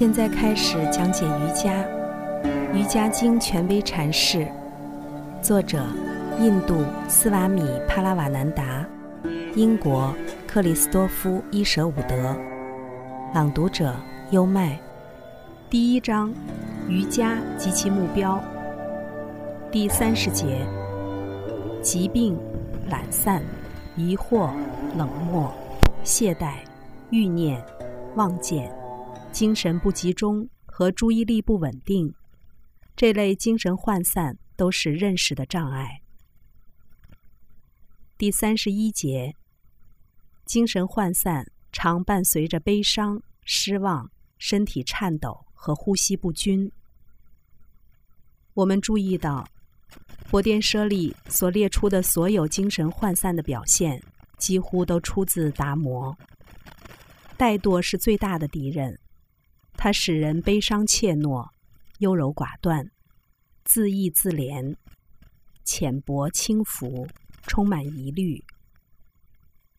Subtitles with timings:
[0.00, 1.84] 现在开始讲解瑜伽，
[2.72, 4.48] 《瑜伽经》权威阐释，
[5.42, 5.84] 作者
[6.38, 8.82] 印度斯瓦米帕拉瓦南达，
[9.54, 10.10] 英国
[10.46, 12.34] 克里斯多夫伊舍伍德，
[13.34, 13.94] 朗读者
[14.30, 14.80] 优麦。
[15.68, 16.32] 第一章：
[16.88, 18.42] 瑜伽及其目标。
[19.70, 20.66] 第三十节：
[21.82, 22.38] 疾病、
[22.88, 23.42] 懒散、
[23.96, 24.48] 疑惑、
[24.96, 25.52] 冷漠、
[26.04, 26.52] 懈怠、
[27.10, 27.62] 欲念、
[28.14, 28.79] 妄见。
[29.32, 32.12] 精神不集中和注意力不稳定，
[32.96, 36.02] 这类精神涣散都是认识的障碍。
[38.18, 39.34] 第三十一节，
[40.44, 46.70] 精神涣散常伴随着悲伤、失望、身体颤抖和呼吸不均。
[48.52, 49.48] 我们注意到，
[50.28, 54.02] 波颠舍利所列出的所有精神涣散的表现，
[54.38, 56.14] 几乎都出自达摩。
[57.38, 58.99] 怠惰是最大的敌人。
[59.82, 61.48] 它使人悲伤怯懦、
[62.00, 62.90] 优柔寡断、
[63.64, 64.76] 自义自怜、
[65.64, 67.08] 浅薄轻浮、
[67.46, 68.44] 充满疑虑。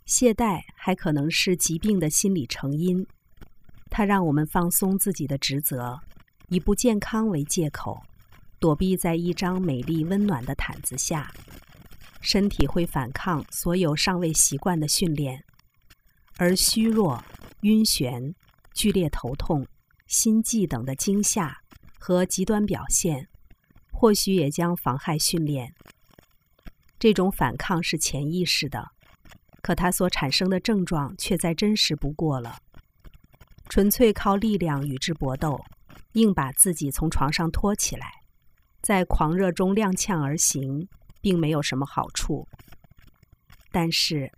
[0.08, 3.06] 懈怠还可能是疾病的心理成因。
[3.92, 6.00] 它让我们放松自己的职责，
[6.48, 8.02] 以不健康为借口，
[8.58, 11.32] 躲避在一张美丽温暖的毯子下。
[12.22, 15.44] 身体会反抗所有尚未习惯的训练，
[16.38, 17.24] 而虚弱、
[17.62, 18.34] 晕眩、
[18.74, 19.64] 剧烈头痛。
[20.12, 21.62] 心悸等的惊吓
[21.98, 23.30] 和极端表现，
[23.94, 25.74] 或许也将妨害训练。
[27.00, 28.90] 这种反抗是潜意识的，
[29.62, 32.58] 可它所产生的症状却再真实不过了。
[33.70, 35.64] 纯粹靠力量与之搏斗，
[36.12, 38.12] 硬把自己从床上拖起来，
[38.82, 40.90] 在狂热中踉跄而行，
[41.22, 42.46] 并没有什么好处。
[43.72, 44.30] 但是，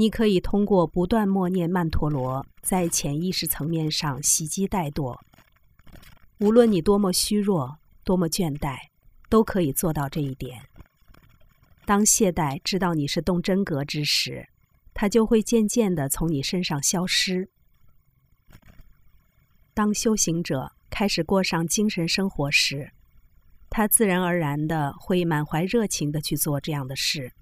[0.00, 5.18] 你可以通过不断默念曼陀罗，在潜意识层面上袭击怠惰。
[6.38, 8.76] 无论你多么虚弱、多么倦怠，
[9.28, 10.62] 都可以做到这一点。
[11.84, 14.48] 当懈怠知道你是动真格之时，
[14.94, 17.50] 它就会渐渐的从你身上消失。
[19.74, 22.92] 当修行者开始过上精神生活时，
[23.68, 27.32] 他自然而然的会满怀热情的去做这样的事。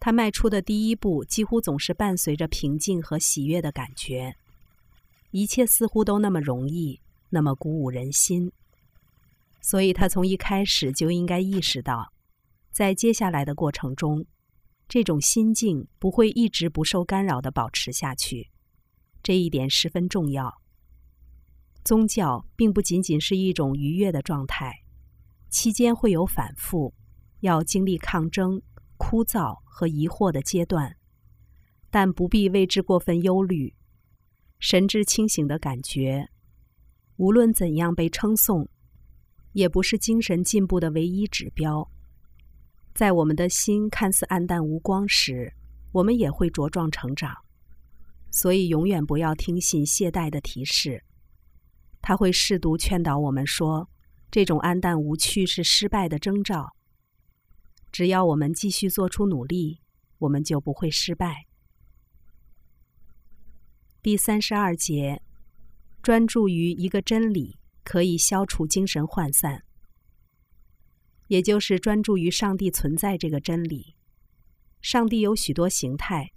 [0.00, 4.34] 他迈出的第一步几乎总是伴随着平静和喜悦的感觉，
[5.30, 8.50] 一切似乎都那么容易，那么鼓舞人心。
[9.60, 12.10] 所以他从一开始就应该意识到，
[12.72, 14.24] 在接下来的过程中，
[14.88, 18.48] 这种心境不会一直不受干扰的保持下去，
[19.22, 20.62] 这一点十分重要。
[21.84, 24.82] 宗教并不仅仅是一种愉悦的状态，
[25.50, 26.94] 期间会有反复，
[27.40, 28.62] 要经历抗争。
[29.00, 30.94] 枯燥和疑惑的阶段，
[31.90, 33.74] 但不必为之过分忧虑。
[34.58, 36.28] 神志清醒的感觉，
[37.16, 38.68] 无论怎样被称颂，
[39.52, 41.90] 也不是精神进步的唯一指标。
[42.92, 45.54] 在我们的心看似暗淡无光时，
[45.92, 47.34] 我们也会茁壮成长。
[48.30, 51.02] 所以，永远不要听信懈怠的提示，
[52.02, 53.88] 他会试图劝导我们说，
[54.30, 56.76] 这种暗淡无趣是失败的征兆。
[57.92, 59.80] 只要我们继续做出努力，
[60.18, 61.46] 我们就不会失败。
[64.02, 65.20] 第三十二节，
[66.02, 69.64] 专注于一个真理可以消除精神涣散，
[71.28, 73.94] 也就是专注于上帝存在这个真理。
[74.80, 76.32] 上帝有许多形态，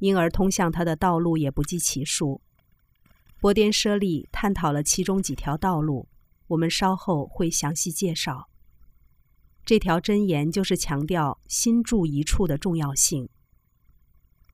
[0.00, 2.42] 因而通向他的道路也不计其数。
[3.40, 6.08] 波颠舍利探讨了其中几条道路，
[6.48, 8.48] 我们稍后会详细介绍。
[9.66, 13.28] 这条箴言就是强调心住一处的重要性。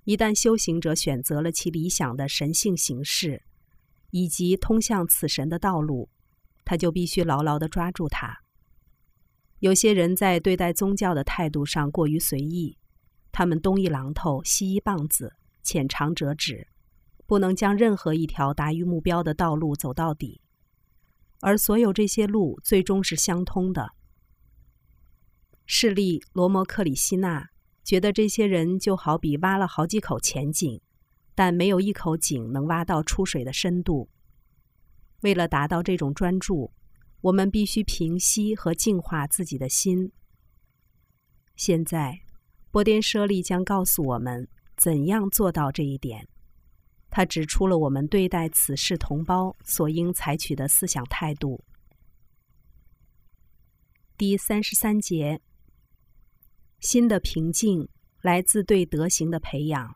[0.04, 3.42] 一旦修行者选择了其理想的神性形式，
[4.10, 6.08] 以及通向此神的道路，
[6.64, 8.38] 他就必须牢牢地抓住它。
[9.58, 12.78] 有些人在对待宗教的态度上过于随意，
[13.30, 16.66] 他们东一榔头西一棒子，浅尝辄止，
[17.26, 20.40] 不能将任何一条达于目标的道路走到底。
[21.40, 23.92] 而所有这些路最终是相通的。
[25.64, 27.50] 势利罗摩克里希纳
[27.84, 30.80] 觉得这些人就好比挖了好几口浅井，
[31.34, 34.08] 但没有一口井能挖到出水的深度。
[35.20, 36.72] 为了达到这种专注，
[37.20, 40.12] 我们必须平息和净化自己的心。
[41.56, 42.20] 现在，
[42.70, 46.28] 波颠舍利将告诉我们怎样做到这一点。
[47.08, 51.62] 他指出了我们对待此事同胞所应采取的思想态度。
[54.16, 55.40] 第三十三节。
[56.82, 57.88] 心的平静
[58.22, 59.94] 来自对德行的培养，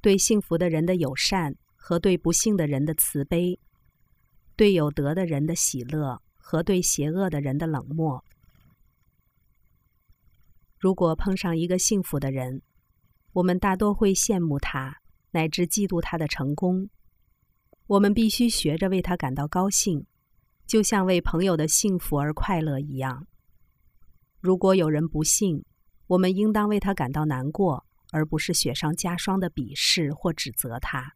[0.00, 3.58] 对幸福的人的友善和对不幸的人的慈悲，
[4.54, 8.24] 对有德的人的喜乐和对邪恶的人的冷漠。
[10.78, 12.62] 如果碰上一个幸福的人，
[13.32, 15.00] 我们大多会羡慕他，
[15.32, 16.88] 乃至嫉妒他的成功。
[17.88, 20.06] 我们必须学着为他感到高兴，
[20.68, 23.26] 就像为朋友的幸福而快乐一样。
[24.44, 25.64] 如果有人不幸，
[26.06, 31.14] 我们应当为他感到难过，而不是雪上加霜的鄙视或指责他。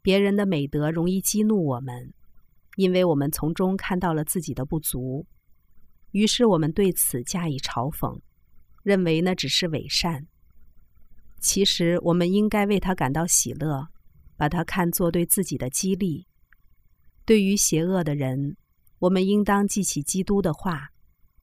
[0.00, 2.14] 别人的美德容易激怒我们，
[2.76, 5.26] 因为我们从中看到了自己的不足。
[6.12, 8.20] 于是我们对此加以嘲讽，
[8.84, 10.28] 认为那只是伪善。
[11.40, 13.88] 其实我们应该为他感到喜乐，
[14.36, 16.28] 把他看作对自己的激励。
[17.24, 18.56] 对于邪恶的人，
[19.00, 20.91] 我们应当记起基督的话：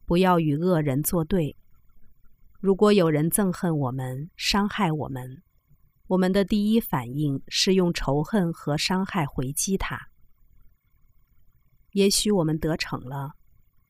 [0.10, 1.56] 不要与恶人作对。
[2.60, 5.44] 如果有人憎恨我们、伤害我们，
[6.08, 10.10] 我们的第一反应是用仇恨和伤害回击他。
[11.92, 13.34] 也许我们得逞了。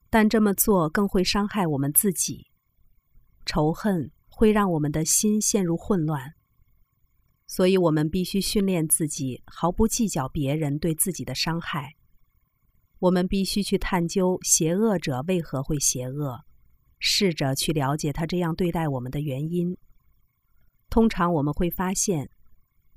[0.09, 2.47] 但这么做更会伤害我们自己。
[3.45, 6.33] 仇恨会让我们的心陷入混乱，
[7.47, 11.95] 所以我们必须训练自己，毫不计较别人对自己的伤害。
[12.99, 16.41] 我们必须去探究邪恶者为何会邪恶，
[16.99, 19.77] 试着去了解他这样对待我们的原因。
[20.89, 22.29] 通常我们会发现，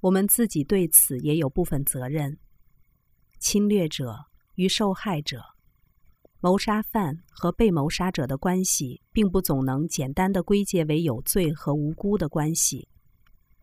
[0.00, 2.38] 我们自己对此也有部分责任。
[3.38, 4.26] 侵略者
[4.56, 5.40] 与受害者。
[6.40, 12.88] 谋杀犯和被谋杀者的关系，并不总能简单的归结为有罪和无辜的关系，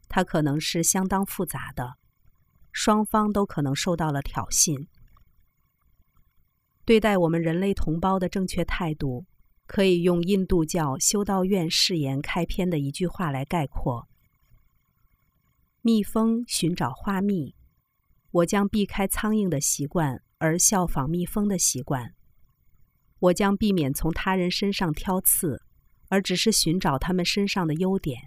[0.07, 1.95] 它可能是相当复杂的，
[2.71, 4.87] 双方都可能受到了挑衅。
[6.89, 9.23] 对待我们人类同胞的正确态度，
[9.67, 14.07] 可以用印度教修道院誓言开篇的一句话来概括
[15.83, 17.53] ：“蜜蜂寻找花蜜，
[18.31, 22.15] 我将避开苍蝇的习惯，而效仿蜜蜂的习惯。”
[23.21, 25.61] 我将避免从他人身上挑刺，
[26.07, 28.19] 而只是寻找他们身上的优点。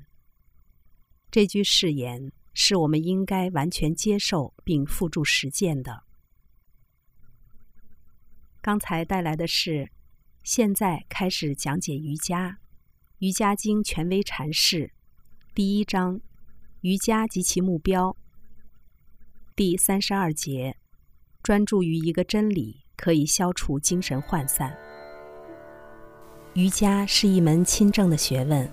[1.32, 6.04] 这句誓言是我们应该完全接受并付诸实践的。
[8.62, 9.90] 刚才带来的是，
[10.44, 12.48] 现在开始讲解瑜伽，
[13.18, 14.92] 《瑜伽经》权威阐释，
[15.52, 16.20] 第一章，
[16.82, 18.16] 瑜伽及其目标，
[19.56, 20.76] 第三十二节，
[21.42, 22.80] 专注于一个真理。
[22.94, 24.72] 可以消除精神涣散。
[26.54, 28.70] 瑜伽是一门亲政的学问，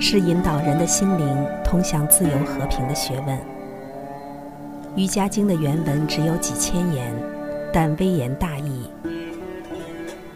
[0.00, 1.26] 是引导人的心灵
[1.64, 3.36] 通向自由和平的学问。
[4.96, 7.12] 《瑜伽经》的原文只有几千言，
[7.72, 8.88] 但微言大义。